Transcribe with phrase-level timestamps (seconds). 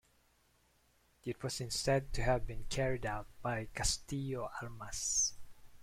[1.23, 5.35] It was instead to have been carried out by Castillo Armas.